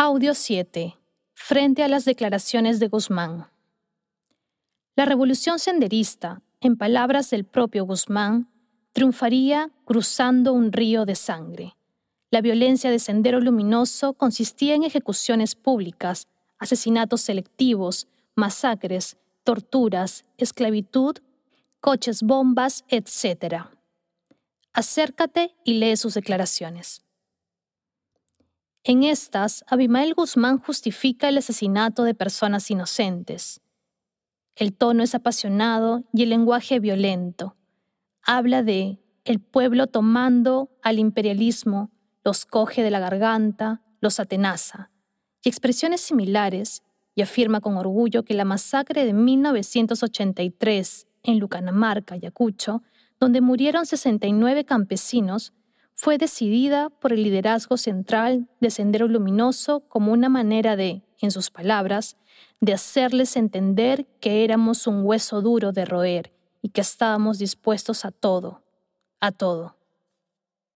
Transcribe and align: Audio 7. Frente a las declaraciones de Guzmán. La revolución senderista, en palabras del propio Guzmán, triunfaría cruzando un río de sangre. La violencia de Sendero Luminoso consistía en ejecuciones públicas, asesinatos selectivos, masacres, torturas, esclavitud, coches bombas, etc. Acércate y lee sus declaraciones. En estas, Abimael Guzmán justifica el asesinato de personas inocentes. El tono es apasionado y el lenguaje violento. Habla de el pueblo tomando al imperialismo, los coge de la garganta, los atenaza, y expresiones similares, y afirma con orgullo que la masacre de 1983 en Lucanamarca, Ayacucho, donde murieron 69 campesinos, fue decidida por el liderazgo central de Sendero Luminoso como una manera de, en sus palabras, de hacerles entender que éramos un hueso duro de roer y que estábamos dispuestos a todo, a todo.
Audio 0.00 0.32
7. 0.32 0.96
Frente 1.34 1.82
a 1.82 1.88
las 1.88 2.04
declaraciones 2.04 2.78
de 2.78 2.86
Guzmán. 2.86 3.48
La 4.94 5.06
revolución 5.06 5.58
senderista, 5.58 6.40
en 6.60 6.76
palabras 6.76 7.30
del 7.30 7.44
propio 7.44 7.84
Guzmán, 7.84 8.48
triunfaría 8.92 9.72
cruzando 9.84 10.52
un 10.52 10.70
río 10.70 11.04
de 11.04 11.16
sangre. 11.16 11.74
La 12.30 12.40
violencia 12.40 12.92
de 12.92 13.00
Sendero 13.00 13.40
Luminoso 13.40 14.12
consistía 14.12 14.76
en 14.76 14.84
ejecuciones 14.84 15.56
públicas, 15.56 16.28
asesinatos 16.60 17.22
selectivos, 17.22 18.06
masacres, 18.36 19.16
torturas, 19.42 20.24
esclavitud, 20.36 21.16
coches 21.80 22.22
bombas, 22.22 22.84
etc. 22.86 23.64
Acércate 24.72 25.56
y 25.64 25.74
lee 25.80 25.96
sus 25.96 26.14
declaraciones. 26.14 27.02
En 28.88 29.02
estas, 29.02 29.64
Abimael 29.66 30.14
Guzmán 30.14 30.58
justifica 30.58 31.28
el 31.28 31.36
asesinato 31.36 32.04
de 32.04 32.14
personas 32.14 32.70
inocentes. 32.70 33.60
El 34.56 34.72
tono 34.72 35.02
es 35.02 35.14
apasionado 35.14 36.04
y 36.14 36.22
el 36.22 36.30
lenguaje 36.30 36.80
violento. 36.80 37.54
Habla 38.22 38.62
de 38.62 38.98
el 39.26 39.40
pueblo 39.40 39.88
tomando 39.88 40.70
al 40.82 40.98
imperialismo, 40.98 41.90
los 42.24 42.46
coge 42.46 42.82
de 42.82 42.90
la 42.90 42.98
garganta, 42.98 43.82
los 44.00 44.20
atenaza, 44.20 44.90
y 45.44 45.50
expresiones 45.50 46.00
similares, 46.00 46.82
y 47.14 47.20
afirma 47.20 47.60
con 47.60 47.76
orgullo 47.76 48.24
que 48.24 48.32
la 48.32 48.46
masacre 48.46 49.04
de 49.04 49.12
1983 49.12 51.06
en 51.24 51.38
Lucanamarca, 51.38 52.14
Ayacucho, 52.14 52.82
donde 53.20 53.42
murieron 53.42 53.84
69 53.84 54.64
campesinos, 54.64 55.52
fue 56.00 56.16
decidida 56.16 56.90
por 56.90 57.12
el 57.12 57.24
liderazgo 57.24 57.76
central 57.76 58.46
de 58.60 58.70
Sendero 58.70 59.08
Luminoso 59.08 59.80
como 59.88 60.12
una 60.12 60.28
manera 60.28 60.76
de, 60.76 61.02
en 61.20 61.32
sus 61.32 61.50
palabras, 61.50 62.16
de 62.60 62.72
hacerles 62.72 63.36
entender 63.36 64.06
que 64.20 64.44
éramos 64.44 64.86
un 64.86 65.04
hueso 65.04 65.42
duro 65.42 65.72
de 65.72 65.84
roer 65.84 66.32
y 66.62 66.68
que 66.68 66.82
estábamos 66.82 67.40
dispuestos 67.40 68.04
a 68.04 68.12
todo, 68.12 68.62
a 69.18 69.32
todo. 69.32 69.77